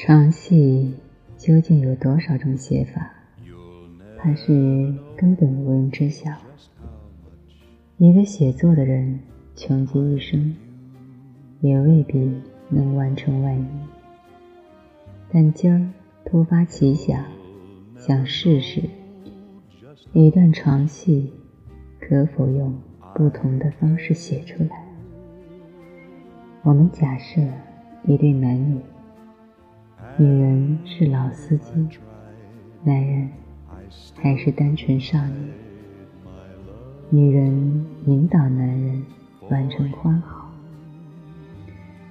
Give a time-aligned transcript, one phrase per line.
[0.00, 0.94] 床戏
[1.36, 3.10] 究竟有多少种写法？
[4.16, 6.30] 怕是根本无人知晓。
[7.96, 9.18] 一个写作的人，
[9.56, 10.54] 穷极一生，
[11.60, 12.32] 也未必
[12.68, 13.66] 能完成万一。
[15.32, 15.90] 但今儿
[16.24, 17.24] 突发奇想，
[17.96, 18.80] 想试试
[20.12, 21.32] 一段床戏，
[21.98, 22.72] 可否用
[23.16, 24.86] 不同的方式写出来？
[26.62, 27.42] 我们假设
[28.06, 28.80] 一对男女。
[30.16, 31.88] 女人是老司机，
[32.84, 33.30] 男人
[34.16, 35.50] 还是单纯少年。
[37.10, 39.02] 女人引导男人
[39.48, 40.50] 完成欢好，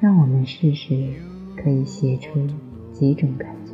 [0.00, 1.14] 让我们试试
[1.56, 2.46] 可以写出
[2.92, 3.72] 几种感觉。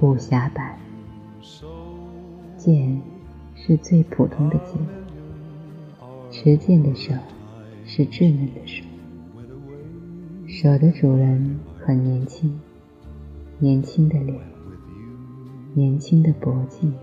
[0.00, 0.78] 武侠版，
[2.56, 3.00] 剑
[3.54, 4.78] 是最普通的剑，
[6.30, 7.14] 持剑的手
[7.86, 8.84] 是稚嫩的手，
[10.64, 11.60] 有的主人。
[11.84, 12.58] 很年轻，
[13.58, 14.40] 年轻的脸，
[15.74, 16.94] 年轻的脖颈，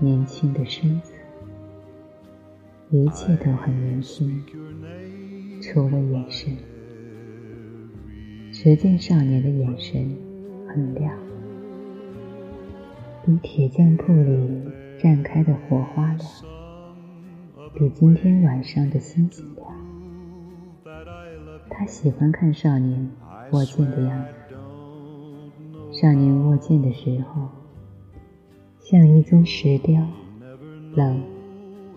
[0.00, 1.12] 年轻的身子，
[2.90, 4.42] 一切都很年轻，
[5.62, 6.56] 除了眼神。
[8.52, 10.16] 持剑少年的眼神
[10.66, 11.16] 很亮，
[13.24, 14.64] 比铁匠铺里
[14.98, 16.28] 绽开的火花亮，
[17.78, 19.68] 比今天晚上的星星亮。
[21.70, 23.08] 他喜欢看少年。
[23.52, 24.54] 握剑的样子，
[25.90, 27.48] 少年握剑的时候，
[28.78, 30.06] 像一尊石雕，
[30.94, 31.20] 冷、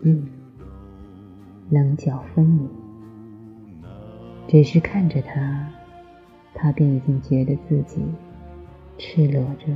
[0.02, 0.28] 硬、
[1.70, 2.68] 棱角分明。
[4.48, 5.72] 只是看着他，
[6.56, 8.02] 他便已经觉得自己
[8.98, 9.68] 赤裸着，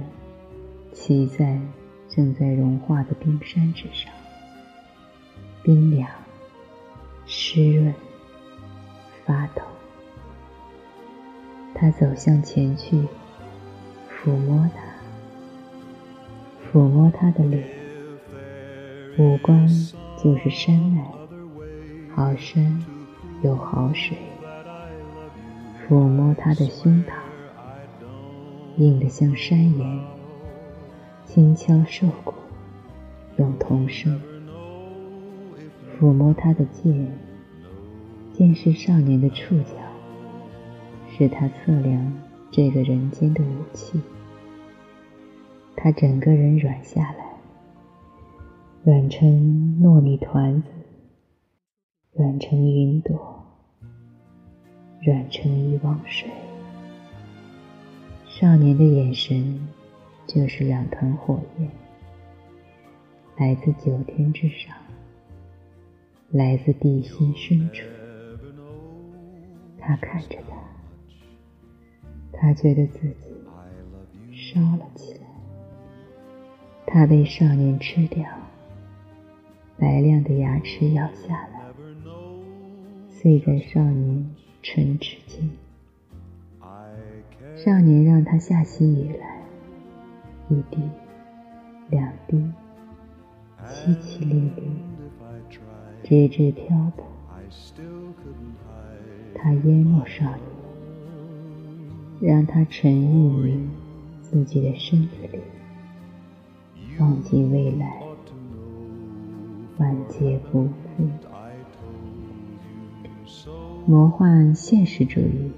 [0.94, 1.62] 骑在
[2.10, 4.12] 正在融化的冰山之上，
[5.62, 6.10] 冰凉、
[7.28, 7.94] 湿润、
[9.24, 9.62] 发抖。
[11.88, 12.98] 他走向前去，
[14.10, 14.82] 抚摸他，
[16.70, 17.64] 抚摸他的脸，
[19.18, 19.66] 五官
[20.22, 21.10] 就是山脉，
[22.14, 22.84] 好山
[23.42, 24.18] 有好水。
[25.88, 27.14] 抚摸他的胸膛，
[28.76, 30.00] 硬得像山岩，
[31.24, 32.34] 轻敲瘦骨，
[33.38, 34.22] 用童声。
[35.98, 37.18] 抚摸他的剑，
[38.34, 39.87] 剑是少年的触角。
[41.18, 42.14] 是他测量
[42.52, 44.00] 这个人间的武器。
[45.76, 47.26] 他整个人软下来，
[48.84, 49.28] 软成
[49.82, 50.70] 糯米团子，
[52.14, 53.44] 软成云朵，
[55.02, 56.30] 软成一汪水。
[58.28, 59.68] 少年的眼神
[60.28, 61.68] 就是两团火焰，
[63.38, 64.76] 来自九天之上，
[66.30, 67.88] 来自地心深处。
[69.80, 70.67] 他看着他。
[72.32, 73.16] 他觉得自己
[74.32, 75.28] 烧了起来，
[76.86, 78.26] 他被少年吃掉，
[79.78, 81.62] 白亮的牙齿咬下来，
[83.10, 84.30] 碎在少年
[84.62, 85.50] 唇齿间。
[87.56, 89.42] 少年让他下起雨来，
[90.50, 90.80] 一滴，
[91.90, 92.38] 两滴，
[93.66, 94.62] 淅淅沥沥，
[96.04, 97.04] 直至漂泊。
[99.34, 100.57] 他淹没少年。
[102.20, 103.60] 让他沉溺于
[104.22, 105.40] 自己的身体里，
[107.00, 108.02] 忘记未来，
[109.78, 110.72] 万劫不复。
[113.86, 115.52] 魔幻现实主义，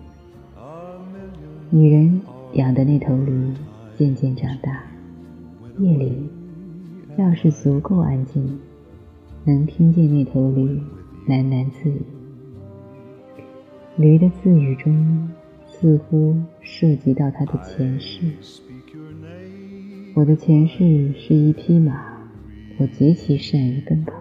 [1.69, 2.21] 女人
[2.53, 3.53] 养的那头驴
[3.97, 4.83] 渐渐长大，
[5.77, 6.29] 夜里
[7.17, 8.59] 要是足够安静，
[9.45, 10.81] 能听见那头驴
[11.25, 12.01] 喃喃自语。
[13.95, 15.29] 驴的自语中。
[15.79, 18.19] 似乎涉及到他的前世。
[20.13, 22.17] 我的前世是一匹马，
[22.77, 24.11] 我极其善于奔跑，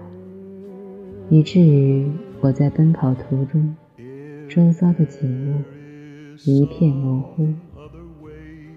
[1.29, 2.09] 以至于
[2.41, 3.75] 我在奔跑途中，
[4.49, 5.65] 周遭的景物
[6.49, 7.49] 一片模糊，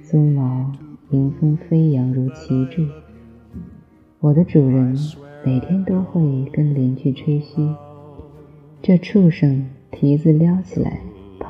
[0.03, 0.71] 鬃毛
[1.11, 2.87] 迎风飞扬如旗帜。
[4.21, 4.97] 我的主人
[5.45, 7.75] 每天都会跟邻居吹嘘，
[8.81, 10.99] 这畜生蹄子撩起来。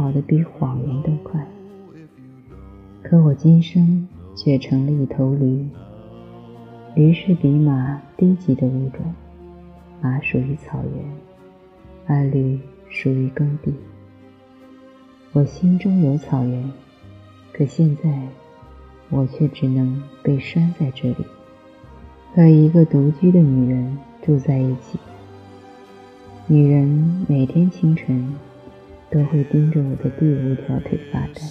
[0.01, 1.45] 跑得比谎言都快，
[3.03, 5.63] 可我今生却成了一头驴。
[6.95, 9.13] 驴是比马低级的物种，
[10.01, 11.05] 马属于草原，
[12.07, 12.59] 而驴
[12.89, 13.71] 属于耕地。
[15.33, 16.71] 我心中有草原，
[17.53, 18.27] 可现在
[19.11, 21.25] 我却只能被拴在这里，
[22.33, 23.95] 和一个独居的女人
[24.25, 24.97] 住在一起。
[26.47, 28.33] 女人每天清晨。
[29.11, 31.41] 都会盯着我的第五条腿发呆，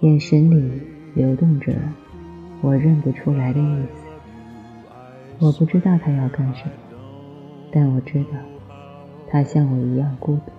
[0.00, 0.82] 眼神里
[1.14, 1.72] 流动着
[2.60, 4.02] 我认不出来的意思。
[5.38, 6.72] 我不知道他要干什么，
[7.70, 8.30] 但我知道
[9.28, 10.52] 他像我一样孤独。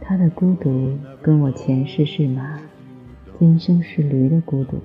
[0.00, 2.58] 他的孤独跟我前世是马，
[3.38, 4.80] 今生是驴的孤独，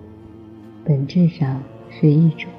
[0.86, 2.52] 本质上是一种。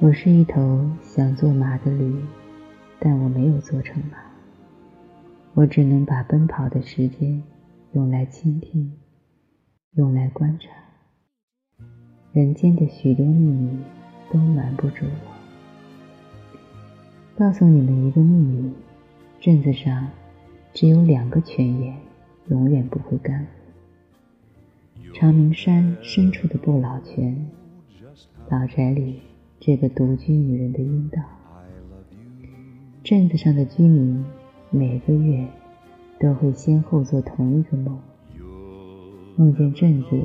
[0.00, 2.16] 我是一头想做马的驴，
[2.98, 4.25] 但我没有做成马。
[5.56, 7.42] 我只能把奔跑的时间
[7.92, 8.92] 用来倾听，
[9.94, 10.68] 用来观察。
[12.34, 13.78] 人间的许多秘密
[14.30, 15.32] 都瞒不住我。
[17.38, 18.70] 告诉你们一个秘密：
[19.40, 20.10] 镇子上
[20.74, 21.96] 只有两个泉眼，
[22.48, 23.46] 永远不会干。
[25.14, 27.34] 长明山深处的不老泉，
[28.50, 29.22] 老宅里。
[29.58, 31.22] 这个独居女人的阴道。
[33.02, 34.22] 镇子上的居民
[34.70, 35.46] 每个月
[36.18, 37.98] 都会先后做同一个梦，
[39.36, 40.20] 梦见镇子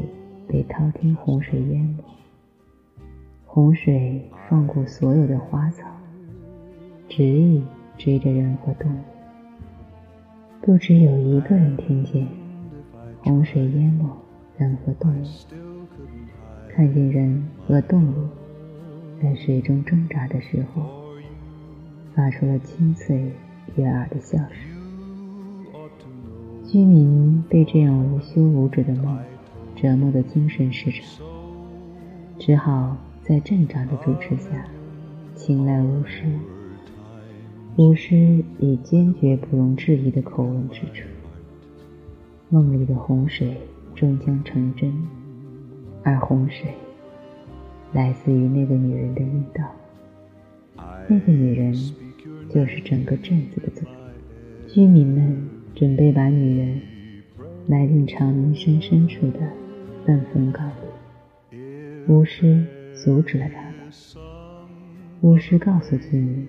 [0.48, 2.04] 被滔天洪水淹没，
[3.46, 5.86] 洪水放过所有的花草，
[7.08, 7.64] 执意
[7.98, 9.00] 追着人和动物。
[10.62, 12.28] 不只有一个人听见
[13.22, 14.06] 洪水淹没
[14.58, 15.26] 人和动物，
[16.70, 18.28] 看见人和动物。
[19.22, 20.82] 在水中挣扎的时候，
[22.16, 23.32] 发出了清脆
[23.76, 24.72] 悦耳的笑声。
[26.66, 29.20] 居民被这样无休无止的梦
[29.76, 31.22] 折磨得精神失常，
[32.40, 34.66] 只好在镇长的主持下，
[35.36, 36.24] 请来巫师。
[37.78, 41.08] 巫师以坚决不容置疑的口吻指出：
[42.50, 43.58] 梦里的洪水
[43.96, 44.94] 终将成真，
[46.04, 46.74] 而洪水。
[47.94, 49.64] 来自于那个女人的阴道，
[51.10, 51.74] 那个女人
[52.54, 53.86] 就是整个镇子的主。
[54.68, 56.82] 居民们准备把女人
[57.68, 59.40] 埋进长明山深处的
[60.06, 60.70] 粪坟岗
[61.52, 61.58] 里，
[62.08, 63.74] 巫师阻止了他们。
[65.22, 66.48] 巫师告诉居民，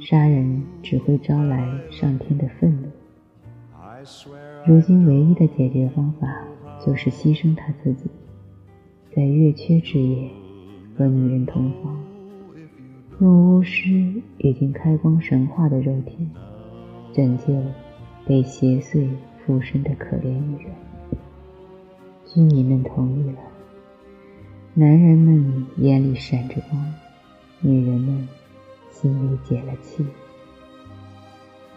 [0.00, 2.88] 杀人只会招来上天的愤怒。
[4.66, 6.44] 如今唯一的解决方法
[6.84, 8.10] 就是牺牲他自己，
[9.14, 10.30] 在月缺之夜。
[10.96, 11.99] 和女人同房，
[13.20, 16.26] 用巫师已经开光神话的肉体
[17.12, 17.62] 拯救
[18.26, 19.10] 被邪祟
[19.44, 20.72] 附身的可怜女人。
[22.24, 23.36] 居民们同意了，
[24.72, 26.94] 男人们眼里闪着光，
[27.60, 28.26] 女人们
[28.90, 30.06] 心里解了气。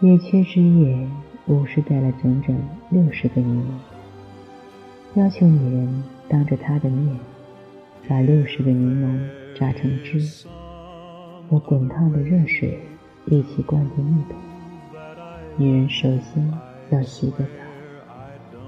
[0.00, 1.06] 月缺之夜，
[1.48, 2.56] 巫师带了整整
[2.88, 3.66] 六十个女人，
[5.16, 7.14] 要求女人当着他的面。
[8.06, 10.46] 把六十个柠檬榨成汁，
[11.48, 12.78] 和滚烫的热水
[13.26, 14.38] 一起灌进浴桶。
[15.56, 16.52] 女人首先
[16.90, 18.58] 要洗个澡，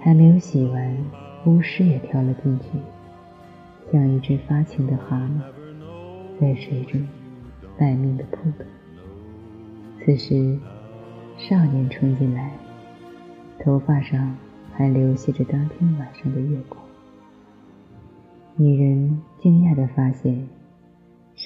[0.00, 0.96] 还没有洗完，
[1.46, 2.66] 巫师也跳了进去，
[3.90, 5.40] 像一只发情的蛤蟆，
[6.40, 7.06] 在水中
[7.78, 8.66] 卖命的扑腾。
[10.04, 10.58] 此时，
[11.38, 12.52] 少年冲进来，
[13.58, 14.36] 头发上
[14.72, 16.82] 还流泻着当天晚上的月光。
[18.56, 20.46] 女人惊讶地发现，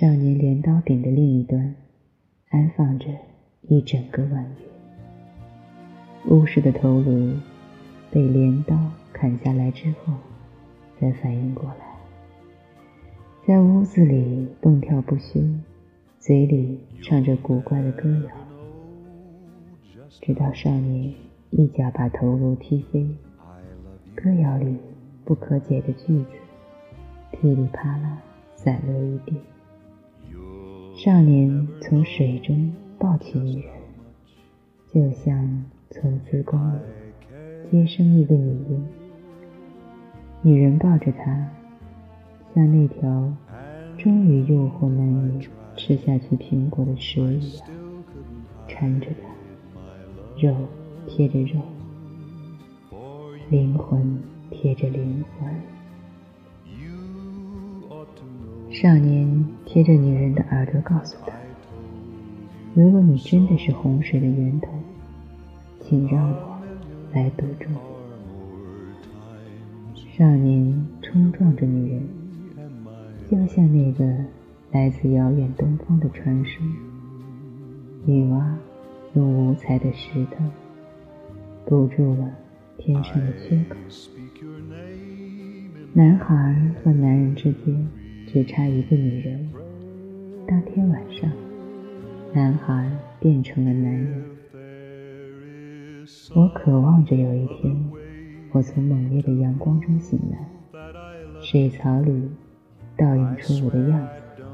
[0.00, 1.74] 少年镰刀柄的另一端
[2.48, 3.10] 安放着
[3.60, 6.34] 一整个弯月。
[6.34, 7.34] 巫师的头颅
[8.10, 8.74] 被镰刀
[9.12, 10.14] 砍下来之后，
[10.98, 11.84] 才反应过来，
[13.46, 15.38] 在屋子里蹦跳不休，
[16.18, 18.30] 嘴里唱着古怪的歌谣，
[20.22, 21.12] 直到少年
[21.50, 23.06] 一脚把头颅踢飞，
[24.14, 24.78] 歌谣里
[25.26, 26.30] 不可解的句子。
[27.32, 28.22] 噼里啪啦
[28.56, 29.36] 散落一地。
[31.02, 33.72] 少年从水中抱起女人，
[34.92, 36.76] 就像从子宫里
[37.70, 38.86] 接生一个女婴。
[40.42, 41.48] 女人抱着他，
[42.54, 43.32] 像那条
[43.96, 45.40] 终于诱惑男人
[45.74, 47.66] 吃下去苹果的蛇一样，
[48.68, 49.82] 缠着他，
[50.38, 50.54] 肉
[51.06, 51.62] 贴着肉，
[53.48, 55.79] 灵魂贴着灵魂。
[58.70, 61.32] 少年贴着女人的耳朵告诉她
[62.72, 64.68] ：“如果你真的是洪水的源头，
[65.80, 66.58] 请让我
[67.12, 67.68] 来堵住。”
[70.16, 72.08] 少年冲撞着女人，
[73.28, 74.06] 就像那个
[74.70, 76.64] 来自遥远东方的传说：
[78.04, 78.40] 女娲
[79.14, 80.44] 用五彩的石头
[81.66, 82.30] 堵住了
[82.78, 83.76] 天上的缺口。
[85.92, 87.88] 男孩和男人之间。
[88.32, 89.50] 只差一个女人。
[90.46, 91.28] 当天晚上，
[92.32, 94.24] 男孩变成了男人，
[96.36, 97.76] 我渴望着有一天，
[98.52, 100.38] 我从猛烈的阳光中醒来，
[101.40, 102.30] 水草里
[102.96, 104.44] 倒映出我的样子。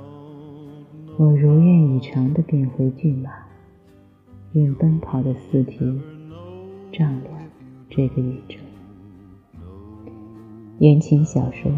[1.18, 3.30] 我如愿以偿地变回骏马，
[4.54, 6.00] 用奔跑的四蹄
[6.90, 7.35] 丈量
[7.90, 8.56] 这个宇宙。
[10.78, 11.71] 言情小说。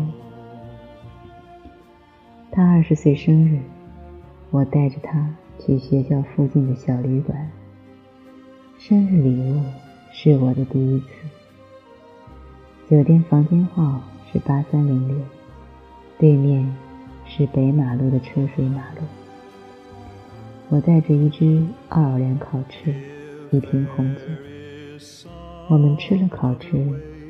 [2.59, 3.61] 他二十岁生日，
[4.51, 7.49] 我带着他去学校附近的小旅馆。
[8.77, 9.63] 生日礼物
[10.13, 11.07] 是我的第一次。
[12.91, 15.17] 酒店房间号是八三零六，
[16.19, 16.69] 对面
[17.25, 19.07] 是北马路的车水马龙。
[20.69, 22.93] 我带着一只奥尔良烤翅，
[23.53, 24.23] 一瓶红酒。
[25.69, 26.85] 我们吃了烤翅，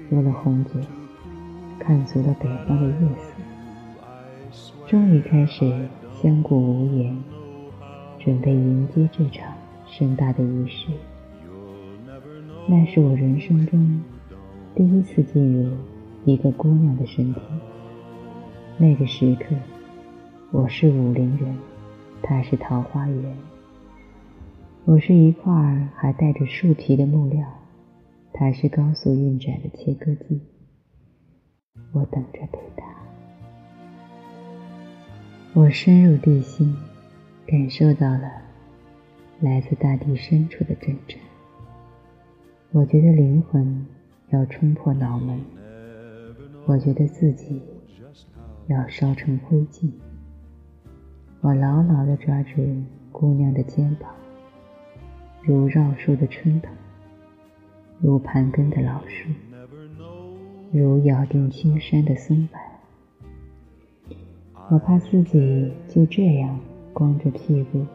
[0.09, 0.71] 喝了红酒，
[1.79, 3.35] 看足了北方的夜色。
[4.89, 7.15] 终于开始相顾无言，
[8.19, 9.55] 准备迎接这场
[9.87, 10.89] 盛大的仪式。
[12.67, 14.01] 那是我人生中
[14.75, 15.77] 第一次进入
[16.25, 17.41] 一个姑娘的身体。
[18.79, 19.55] 那个时刻，
[20.53, 21.55] 我是武陵人，
[22.23, 23.37] 她是桃花源。
[24.87, 25.53] 我是一块
[25.97, 27.47] 还带着树皮的木料，
[28.33, 30.41] 她是高速运转的切割机。
[31.93, 32.87] 我等着陪她。
[35.59, 36.73] 我深入地心，
[37.45, 38.31] 感受到了
[39.41, 41.19] 来自大地深处的震颤。
[42.71, 43.85] 我觉得灵魂
[44.31, 45.37] 要冲破脑门，
[46.65, 47.61] 我觉得自己
[48.69, 49.91] 要烧成灰烬。
[51.41, 52.65] 我牢牢地抓住
[53.11, 54.15] 姑娘的肩膀，
[55.43, 56.71] 如绕树的春藤，
[58.01, 59.29] 如盘根的老树，
[60.71, 62.61] 如咬定青山的松柏。
[64.71, 66.61] 我怕自己就这样
[66.93, 67.87] 光着屁股，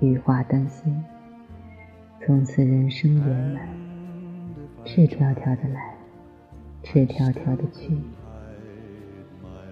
[0.00, 1.04] 羽化登仙，
[2.24, 3.68] 从此人生圆满，
[4.82, 5.94] 赤条条的来，
[6.82, 7.94] 赤条条的去。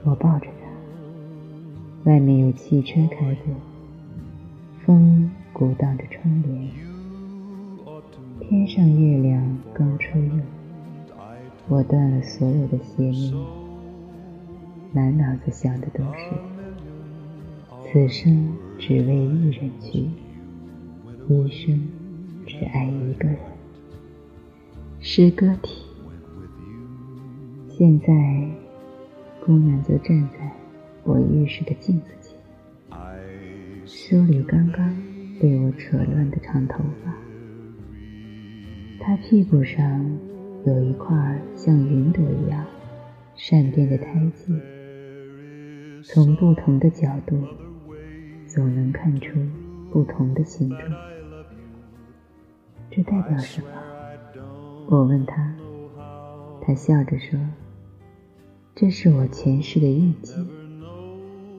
[0.05, 0.49] 我抱着
[2.05, 3.55] 他，外面有汽车开过，
[4.85, 6.71] 风鼓荡着窗帘，
[8.39, 10.43] 天上月亮刚出月，
[11.69, 13.33] 我断了所有的邪念，
[14.93, 16.31] 满脑子想的都是。
[17.83, 20.09] 此生只为一人去，
[21.29, 21.89] 一生
[22.47, 23.37] 只爱一个人。
[25.01, 25.83] 诗歌体。
[27.69, 28.07] 现在，
[29.45, 30.53] 姑娘就站在
[31.03, 32.37] 我浴室的镜子前，
[33.87, 34.95] 梳理刚刚
[35.41, 37.15] 被我扯乱的长头发。
[39.01, 40.07] 她屁股上
[40.67, 42.67] 有一块像云朵一样
[43.35, 44.53] 善变的胎记，
[46.13, 47.39] 从不同的角度。
[48.49, 49.39] 总能看出
[49.93, 50.83] 不同的形状，
[52.91, 53.69] 这代表什么？
[54.89, 55.55] 我问他，
[56.63, 57.39] 他笑着说
[58.75, 60.35] ：“这是我前世的印记，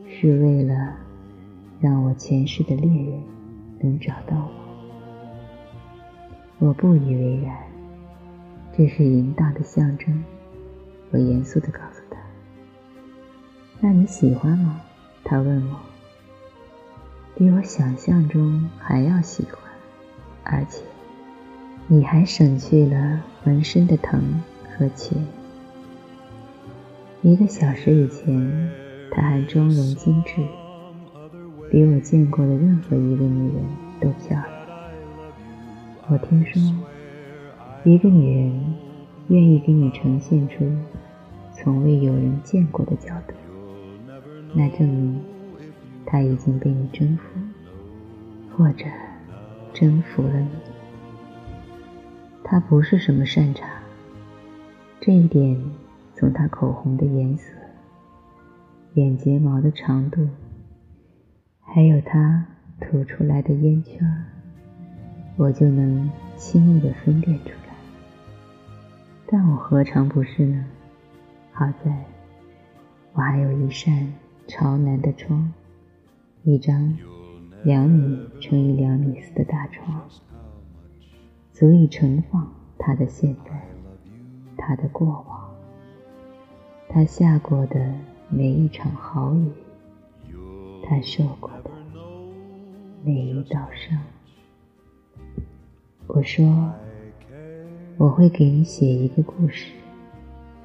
[0.06, 0.98] 是为了
[1.80, 3.24] 让我前世的恋人
[3.80, 4.52] 能找到我。”
[6.68, 7.56] 我不以为然，
[8.74, 10.22] 这是淫荡的象征。
[11.12, 12.01] 我严肃地告诉
[13.82, 14.80] ：“那你喜欢吗？”
[15.26, 15.76] 他问我。
[17.36, 19.60] 比我想象中还要喜欢，
[20.44, 20.84] 而且
[21.88, 24.42] 你还省去了浑身的疼
[24.78, 25.18] 和钱。
[27.24, 28.70] 一个小时以前，
[29.10, 30.42] 她还妆容精致，
[31.72, 33.64] 比我见过的任何一个女人
[34.00, 34.48] 都漂亮。
[36.10, 36.62] 我听说，
[37.84, 38.76] 一个女人
[39.30, 40.70] 愿意给你呈现出
[41.54, 43.34] 从未有人见过的角度，
[44.54, 45.22] 那证明。
[46.04, 47.24] 他已经被你征服，
[48.58, 48.86] 或者
[49.72, 50.50] 征服了你。
[52.44, 53.66] 他不是什么善茬，
[55.00, 55.58] 这一点
[56.16, 57.54] 从他口红的颜色、
[58.96, 60.28] 眼睫毛的长度，
[61.62, 62.46] 还有他
[62.82, 64.26] 吐出来的烟圈，
[65.38, 67.76] 我就能轻易的分辨出来。
[69.28, 70.66] 但我何尝不是呢？
[71.54, 72.04] 好在
[73.14, 74.12] 我还有一扇
[74.48, 75.54] 朝南的窗。
[76.44, 76.98] 一张
[77.64, 80.02] 两米乘以两米四的大床，
[81.54, 83.62] 足以盛放他的现在，
[84.58, 85.52] 他的过往，
[86.90, 87.94] 他下过的
[88.28, 89.52] 每一场好雨，
[90.84, 91.70] 他受过的
[93.04, 94.00] 每一道伤。
[96.08, 96.74] 我说
[97.98, 99.72] 我会给你写一个故事。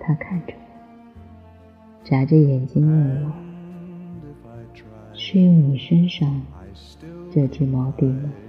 [0.00, 3.45] 他看着我，眨着眼睛问我。
[5.16, 6.46] 是用你身上
[7.30, 8.45] 这支毛笔吗？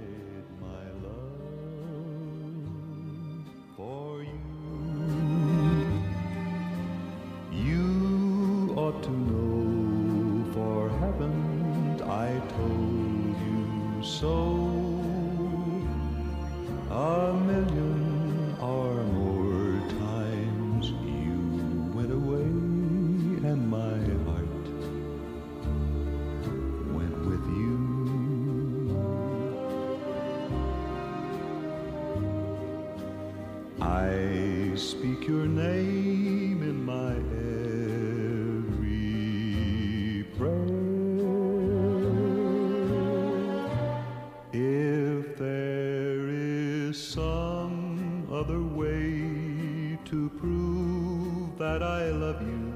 [34.78, 37.14] Speak your name in my
[38.64, 40.54] every prayer.
[44.52, 52.72] If there is some other way to prove that I love you,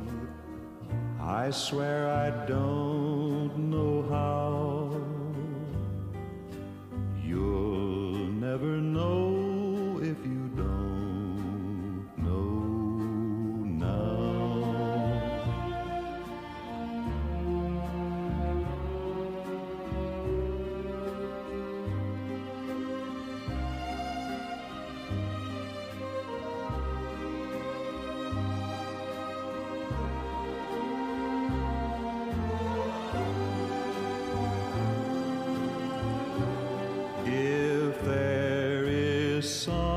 [1.20, 2.81] I swear I don't.
[39.42, 39.91] song.